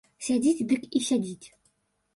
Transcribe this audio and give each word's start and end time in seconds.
Сядзіць 0.27 0.65
дык 0.71 0.81
і 0.97 1.05
сядзіць. 1.11 1.47